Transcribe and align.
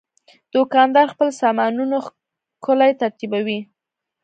دوکاندار 0.53 1.05
خپل 1.13 1.29
سامانونه 1.41 1.97
ښکلي 2.05 2.91
ترتیبوي. 3.01 3.59